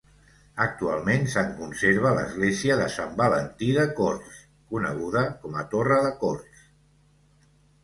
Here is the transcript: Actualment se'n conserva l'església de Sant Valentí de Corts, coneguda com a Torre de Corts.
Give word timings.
Actualment 0.63 1.27
se'n 1.33 1.51
conserva 1.59 2.13
l'església 2.19 2.79
de 2.79 2.87
Sant 2.95 3.13
Valentí 3.21 3.69
de 3.77 3.85
Corts, 4.01 4.41
coneguda 4.73 5.25
com 5.45 5.63
a 5.63 5.69
Torre 5.77 6.03
de 6.09 6.13
Corts. 6.27 6.67